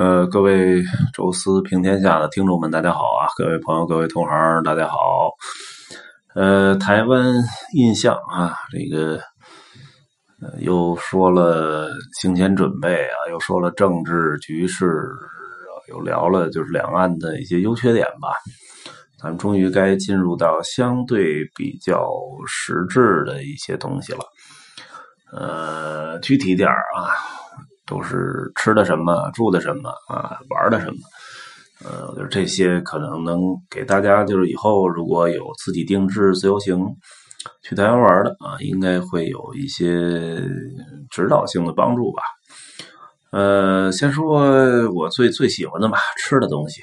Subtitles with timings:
[0.00, 3.28] 呃，各位宙斯平天下的听众们，大家好啊！
[3.36, 4.96] 各位朋友，各位同行，大家好。
[6.34, 7.34] 呃，台湾
[7.74, 9.20] 印象啊，这个
[10.60, 15.04] 又说了行前准备啊，又说了政治局势，
[15.90, 18.32] 又聊了就是两岸的一些优缺点吧。
[19.18, 22.10] 咱们终于该进入到相对比较
[22.46, 24.20] 实质的一些东西了。
[25.30, 27.12] 呃，具体点啊。
[27.90, 30.98] 都是吃的什么，住的什么啊，玩的什么，
[31.84, 36.78] 呃，就这些可能能给大家，就是以后如果有自己定制自由行
[37.62, 39.86] 去台湾玩的啊，应该会有一些
[41.10, 42.22] 指导性的帮助吧。
[43.32, 46.80] 呃，先说我最最喜欢的吧，吃的东西。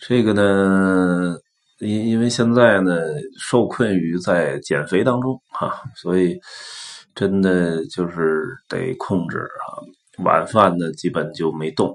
[0.00, 1.36] 这个呢，
[1.80, 2.96] 因因为现在呢
[3.38, 6.38] 受困于在减肥当中哈，所以
[7.14, 9.66] 真的就是得控制啊。
[10.24, 11.92] 晚饭呢，基本就没动，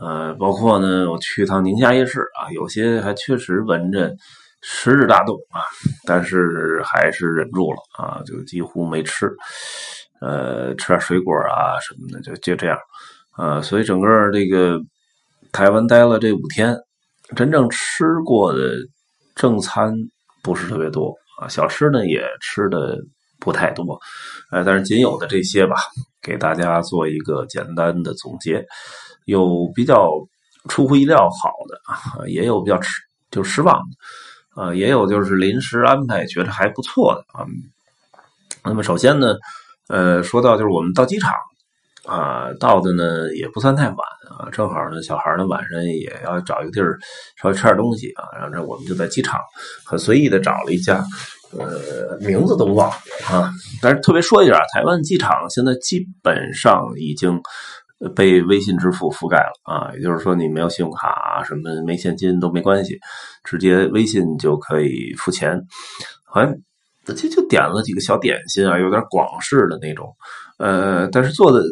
[0.00, 4.14] 呃，包括呢，我去一趟宁夏夜市啊，有些还确实闻着
[4.60, 5.62] 食指大动啊，
[6.06, 9.30] 但是还是忍住了啊，就几乎没吃，
[10.20, 12.78] 呃，吃点水果啊什么的，就就这样，
[13.32, 14.80] 啊，所以整个这个
[15.52, 16.76] 台湾待了这五天，
[17.36, 18.76] 真正吃过的
[19.34, 19.92] 正餐
[20.42, 22.98] 不是特别多啊，小吃呢也吃的。
[23.44, 23.98] 不太多，
[24.52, 25.74] 呃，但是仅有的这些吧，
[26.22, 28.64] 给大家做一个简单的总结，
[29.24, 30.10] 有比较
[30.68, 33.74] 出乎意料好的啊，也有比较失就失望
[34.54, 37.46] 的，啊，也有就是临时安排觉得还不错的啊。
[38.64, 39.34] 那么首先呢，
[39.88, 41.34] 呃，说到就是我们到机场
[42.06, 43.96] 啊，到的呢也不算太晚
[44.38, 46.98] 啊，正好呢小孩呢晚上也要找一个地儿
[47.40, 49.40] 稍微吃点东西啊，然后这我们就在机场
[49.84, 51.04] 很随意的找了一家。
[51.58, 52.96] 呃，名字都忘了
[53.28, 53.50] 啊！
[53.80, 57.40] 但是特别说一下，台湾机场现在基本上已经
[58.14, 62.98] 被微信支付覆盖了啊，也就是说，你没有信用卡，什么没现金都没关系，
[63.44, 65.60] 直接微信就可以付钱。
[66.24, 66.54] 好像
[67.04, 70.08] 这就点了几个小点心啊，有点广式的那种，
[70.58, 71.62] 呃，但是做的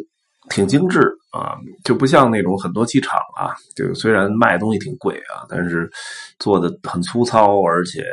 [0.51, 0.99] 挺精致
[1.31, 5.89] 啊，就不像那种很多机场啊，就虽然卖东西挺贵啊，但是
[6.37, 8.03] 做的很粗糙，而且。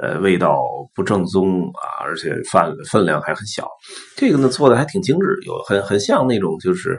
[0.00, 0.62] 呃，味道
[0.94, 3.68] 不正宗啊，而且饭分量还很小。
[4.16, 6.96] 这个呢，做的还挺精致，有很很像那种，就是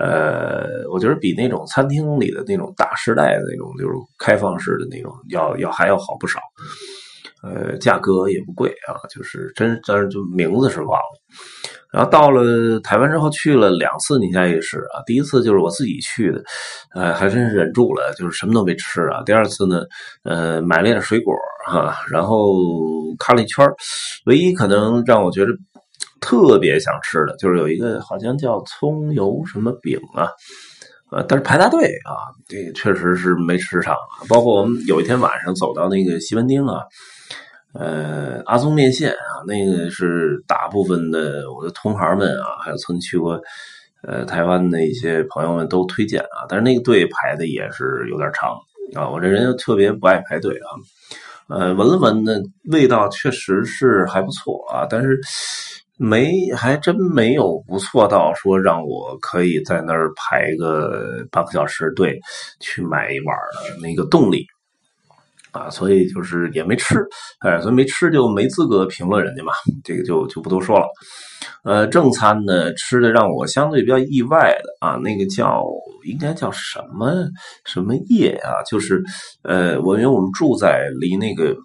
[0.00, 6.38] 呃，我觉得比那种餐厅里的那种大时代的那种，就是开放式的那种，要要还要好不少。
[7.42, 11.20] 呃，价格也不贵啊，就是真，但是就名字是忘了。
[11.92, 15.00] 然后到了台湾之后，去了两次宁夏夜市啊。
[15.06, 16.42] 第一次就是我自己去的，
[16.94, 19.22] 呃，还真是忍住了，就是什么都没吃啊。
[19.24, 19.82] 第二次呢，
[20.24, 21.32] 呃，买了点水果
[21.66, 22.54] 哈，然后
[23.18, 23.66] 看了一圈
[24.26, 25.52] 唯一可能让我觉得
[26.20, 30.28] 特别想吃的，就是有一个好像叫葱油什么饼啊，
[31.12, 33.94] 呃，但是排大队啊，这确实是没吃上。
[34.28, 36.82] 包括我们有一天晚上走到那个西门町啊。
[37.78, 43.40] 呃，阿宗面线啊，那个是大部分的我的同行们啊，还有曾去过
[44.02, 48.56] 呃台湾的一些朋友们都推荐啊，但是那个队排的也是有点长
[48.94, 49.08] 啊。
[49.08, 50.68] 我这人又特别不爱排队啊，
[51.48, 52.32] 呃，闻了闻呢，
[52.70, 55.20] 味道确实是还不错啊，但是
[55.98, 62.18] 没还真没有不错到说让我可以在那儿排个半个小时队
[62.60, 64.46] 去买一碗的那个动力。
[65.56, 67.02] 啊，所以就是也没吃，
[67.40, 69.52] 哎，所以没吃就没资格评论人家嘛，
[69.82, 70.86] 这个就就不多说了。
[71.64, 75.64] 呃，正餐呢吃的让我相对比较意外的啊，那个叫
[76.04, 77.12] 应该叫什么
[77.64, 79.02] 什么叶啊，就是
[79.42, 81.56] 呃，我因为我们住在离那个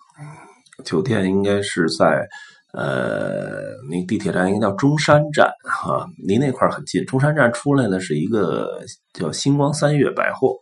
[0.86, 2.26] 酒店应该是在
[2.74, 7.06] 呃那地铁站应该叫中山站哈，离那块很近。
[7.06, 8.82] 中山站出来呢是一个
[9.14, 10.56] 叫星光三月百货。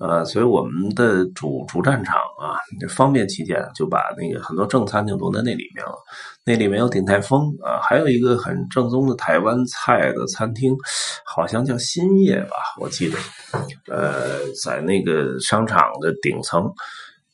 [0.00, 5.94] 呃，所以我们的主主战场啊，方便起见，就把那个很多正餐就挪在那里面了。
[6.44, 10.74] 那里面有鼎泰丰啊，还有一个很正宗的台湾菜的餐厅，
[11.24, 13.16] 好像叫新叶吧，我记得。
[13.88, 16.68] 呃，在那个商场的顶层，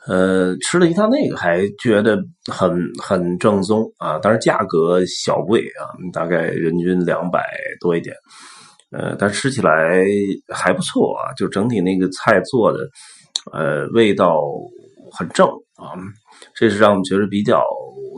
[0.07, 2.23] 呃，吃了一趟那个，还觉得
[2.53, 7.43] 很很正宗啊，但是价格小贵啊，大概人均两百
[7.81, 8.15] 多一点。
[8.91, 10.05] 呃，但吃起来
[10.49, 12.79] 还不错啊，就整体那个菜做的，
[13.53, 14.41] 呃，味道
[15.13, 15.47] 很正
[15.77, 15.95] 啊，
[16.55, 17.65] 这是让我们觉得比较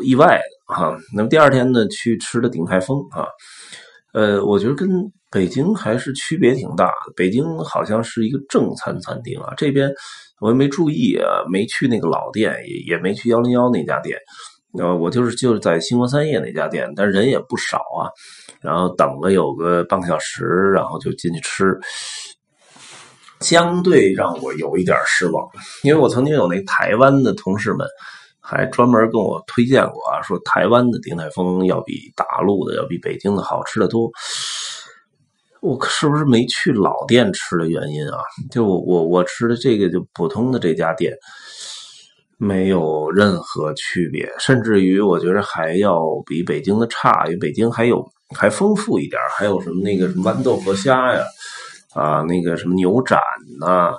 [0.02, 0.96] 意外的哈。
[1.14, 3.26] 那么第二天呢，去吃的鼎泰丰啊，
[4.14, 4.88] 呃，我觉得跟
[5.30, 7.12] 北京还是区别挺大的。
[7.16, 9.90] 北京好像是一个正餐餐厅啊，这边
[10.40, 14.18] 我也没注意啊，没去那个老店，也也没去幺零幺那家店。
[14.78, 18.08] 呃，我就是就是在星光三叶那家店，但人也不少啊。
[18.60, 21.78] 然后等了有个半个小时，然后就进去吃。
[23.40, 25.44] 相对让我有一点失望，
[25.82, 27.84] 因为我曾经有那台湾的同事们
[28.40, 34.08] 还专门跟我推荐过啊，说台湾的鼎泰丰要比大陆的要比北京的好吃的多。
[35.60, 38.18] 我是不是没去老店吃的原因啊？
[38.50, 41.12] 就我我我吃的这个就普通的这家店，
[42.42, 48.04] 没有任何区别，甚至于我觉得还要比北京的差，因为北京还有
[48.36, 51.22] 还丰富一点，还有什么那个什么豌豆和虾呀，
[51.94, 53.20] 啊那个什么牛展
[53.60, 53.94] 呐，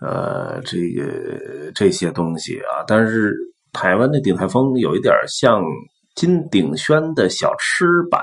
[0.00, 2.82] 呃这个这些东西啊。
[2.86, 3.36] 但是
[3.72, 5.62] 台湾的鼎泰丰有一点像
[6.14, 8.22] 金鼎轩的小吃版。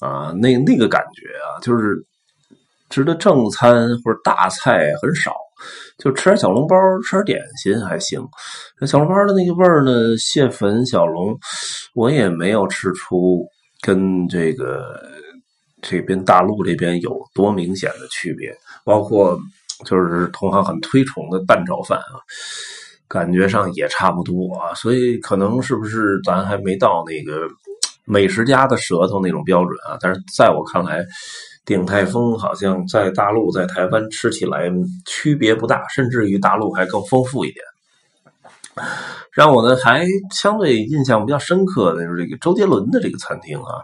[0.00, 2.04] 啊，那那个感觉啊，就是
[2.90, 5.32] 吃的正餐或者大菜很少，
[5.98, 8.20] 就吃点小笼包，吃点点心还行。
[8.80, 11.36] 那小笼包的那个味儿呢，蟹粉小笼，
[11.94, 13.44] 我也没有吃出
[13.80, 15.00] 跟这个
[15.82, 18.54] 这边大陆这边有多明显的区别。
[18.84, 19.38] 包括
[19.84, 22.20] 就是同行很推崇的蛋炒饭啊，
[23.08, 24.74] 感觉上也差不多啊。
[24.74, 27.48] 所以可能是不是咱还没到那个。
[28.06, 31.02] 美食家的舌头那种标准啊，但是在我看来，
[31.64, 34.70] 鼎泰丰好像在大陆、在台湾吃起来
[35.06, 37.64] 区别不大，甚至于大陆还更丰富一点。
[39.32, 43.82] 让我呢还相对印象比较深刻的就是这个周杰伦的这个餐厅啊，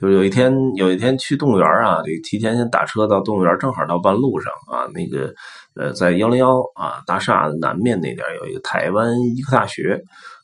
[0.00, 5.32] 就是有一天有一天去动物园啊，这提前先打车到动物园，正好到半路上啊，那个
[5.76, 10.00] 呃在幺零幺啊大厦南面那点有一个台湾医科大学，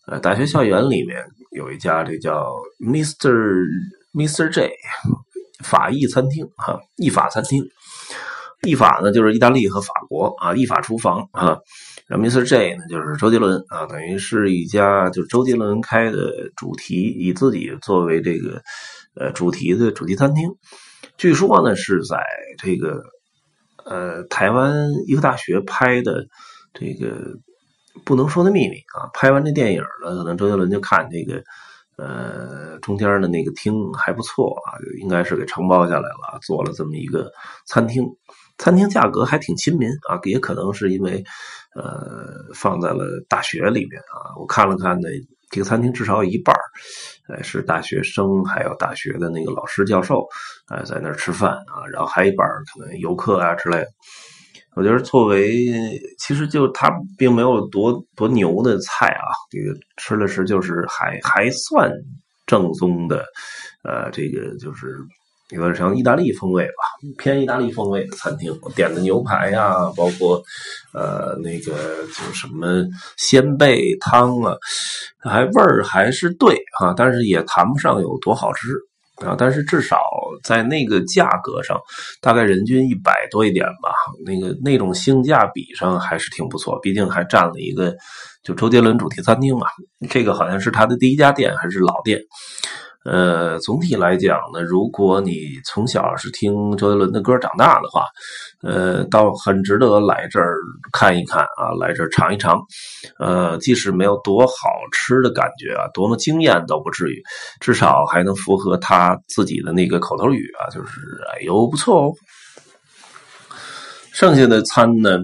[0.07, 1.23] 呃大学校园里面。
[1.53, 3.33] 有一家这叫 Mister
[4.13, 4.71] Mister J
[5.65, 7.65] 法意餐厅哈，意法餐厅，
[8.63, 11.59] 意法呢就是意大利和法国啊，意法厨房啊，
[12.07, 12.45] 然后 Mr.
[12.45, 18.63] J 呢就是周杰伦啊，等于是一家就是周杰伦开的主题，以自己作为这个
[19.15, 20.51] 呃主题的主题餐厅，
[21.17, 22.19] 据说呢是在
[22.59, 23.03] 这个
[23.85, 26.27] 呃台湾医科大学拍的
[26.73, 27.39] 这个。
[28.05, 29.09] 不能说的秘密啊！
[29.15, 31.43] 拍完这电影了，可能周杰伦就看这个，
[31.97, 37.31] 呃，中间的那个厅还不错啊，应该是给承包下来了，做了这么一个
[37.67, 38.05] 餐厅。
[38.59, 41.23] 餐厅价格还挺亲民啊，也可能是因为，
[41.75, 44.37] 呃，放在了大学里面啊。
[44.39, 45.09] 我看了看呢，
[45.51, 46.55] 这个餐厅至少有一半
[47.29, 50.27] 呃，是大学生，还有大学的那个老师教授，
[50.69, 53.89] 呃，在那儿吃饭啊，然后还一半可能游客啊之类的。
[54.77, 61.91] 我觉得作为，其实就它并没有多多牛的菜啊，这个吃了吃就是还还算
[62.47, 63.25] 正宗的，
[63.83, 64.95] 呃，这个就是
[65.49, 68.55] 有点像意大利风味吧，偏意大利风味的餐厅。
[68.75, 70.43] 点的牛排呀，包括
[70.93, 72.85] 呃那个就什么
[73.17, 74.55] 鲜贝汤啊，
[75.23, 78.69] 还味儿还是对啊，但是也谈不上有多好吃。
[79.25, 79.99] 啊，但是至少
[80.45, 81.81] 在那个价格上，
[82.21, 83.91] 大概人均一百多一点吧，
[84.25, 87.95] 那个那种性价比上还是挺不错，毕竟还占了一个
[88.43, 89.67] 就周杰伦主题餐厅嘛，
[90.11, 92.21] 这个好像是他的第一家店还是老店。
[93.07, 98.07] 呃，总体来讲呢，如果你从小是听周杰伦的歌长大的话，
[98.63, 100.57] 呃，倒很值得来这儿
[100.93, 102.61] 看一看啊，来这儿尝一尝。
[103.21, 104.55] 呃，即使没有多好
[104.91, 107.23] 吃的感觉啊，多么惊艳都不至于，
[107.61, 111.01] 至少还能符合他自己的那个口头语啊，就是
[111.33, 112.13] 哎呦不错哦。
[114.13, 115.19] 剩下的餐呢，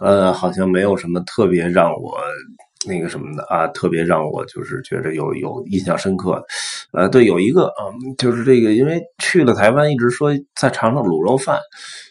[0.00, 2.18] 呃，好像没有什么特别让我。
[2.86, 6.44] 那个什么的啊，特别让我就是觉得有有印象深刻的，
[6.92, 11.58] 呃，对，有一个啊，就是这个，因为去了台湾，一直说再尝尝卤肉饭，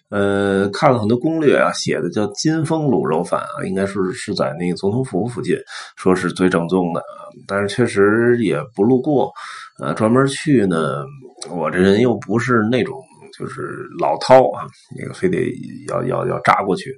[0.09, 5.55] 呃，看了很多攻略啊，写的叫金丰卤肉饭啊，应该是是在那个总统府附近，
[5.95, 7.01] 说是最正宗的，
[7.47, 9.31] 但是确实也不路过，
[9.79, 11.05] 呃，专门去呢，
[11.49, 13.01] 我这人又不是那种
[13.39, 14.67] 就是老饕啊，
[14.99, 15.49] 那个非得
[15.87, 16.93] 要要要扎过去，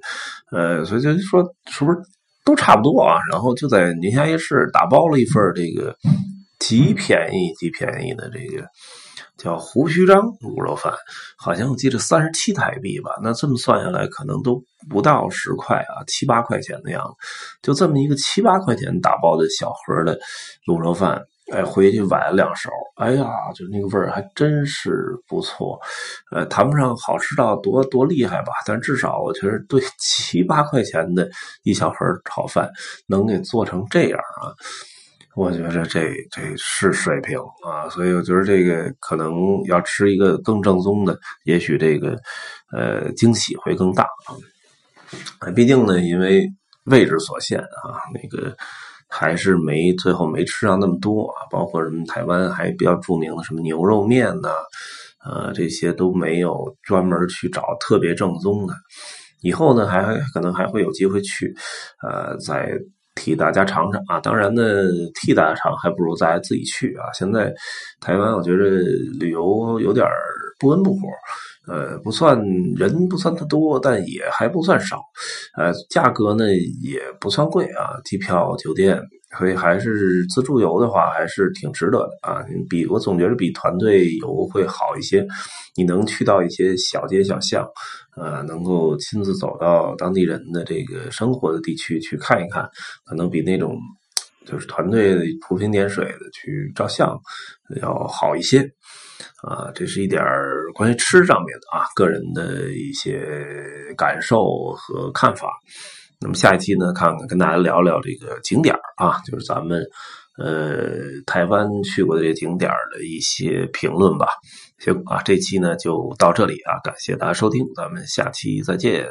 [0.50, 1.98] 呃，所以就说是不是？
[2.44, 5.94] 都差不多啊，然后就在宁夏夜市打包了一份这个
[6.58, 8.66] 极便宜极便宜的这个
[9.36, 10.92] 叫胡须章卤肉饭，
[11.36, 17.14] 好像我记得三十七台币吧，那这么算下来可能都不到十块啊，七八块钱的样子，
[17.62, 20.18] 就这么一个七八块钱打包的小盒的
[20.66, 21.22] 卤肉饭。
[21.50, 25.80] 哎，回去崴了两勺，哎呀，就那个味儿还真是不错，
[26.30, 31.28] 呃，谈不上好吃到多多厉害吧，但至少我觉得对七八块钱的
[31.64, 32.70] 一小盒炒饭
[33.08, 34.54] 能给做成这样啊，
[35.34, 42.16] 我觉得这这是水平啊，所以我觉得这个可能要吃一个更正宗的，也许这个
[42.70, 44.06] 呃惊喜会更大
[45.40, 46.48] 啊，毕竟呢，因为
[46.84, 48.56] 位置所限啊，那个。
[49.10, 54.50] 还是没最后没吃上那么多啊，包括什么台湾还比较著名的什么牛肉面呐，
[55.24, 58.74] 呃，这些都没有专门去找特别正宗的。
[59.42, 61.52] 以后呢还可能还会有机会去，
[62.02, 62.70] 呃，再
[63.14, 64.20] 替大家尝尝啊。
[64.20, 64.62] 当然呢，
[65.14, 67.10] 替大家尝还不如大家自己去啊。
[67.12, 67.52] 现在
[68.00, 68.80] 台湾我觉得
[69.18, 70.06] 旅游有点
[70.58, 71.00] 不温不火。
[71.70, 72.36] 呃，不算
[72.74, 75.00] 人不算太多，但也还不算少，
[75.56, 79.00] 呃，价格呢也不算贵啊，机票、酒店，
[79.38, 82.44] 所以还是自助游的话还是挺值得的啊。
[82.68, 85.24] 比我总觉得比团队游会好一些，
[85.76, 87.64] 你能去到一些小街小巷，
[88.16, 92.68] 呃，能够亲自走到当地人的这个生活的地区去看一看，
[93.04, 93.78] 可能比那种
[94.46, 97.18] 就是团队铺平点水的去照相
[97.80, 98.68] 要好一些。
[99.42, 100.22] 啊，这是一点
[100.74, 103.26] 关于吃上面的啊，个人的一些
[103.96, 105.48] 感受和看法。
[106.20, 109.82] 那么下一期呢，看看跟大家聊聊这个景点啊，就是咱们
[110.36, 110.90] 呃
[111.26, 114.26] 台湾去过的这些景点的一些评论吧。
[114.78, 119.06] 行啊，这期呢就到这里啊，感谢大家收听，咱们下期再见。